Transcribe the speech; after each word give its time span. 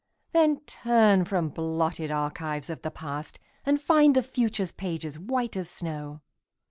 Then 0.31 0.61
turn 0.61 1.25
from 1.25 1.49
blotted 1.49 2.09
archives 2.09 2.71
of 2.71 2.81
the 2.81 2.89
past, 2.89 3.39
And 3.67 3.79
find 3.79 4.15
the 4.15 4.23
future's 4.23 4.71
pages 4.71 5.19
white 5.19 5.55
as 5.55 5.69
snow. 5.69 6.21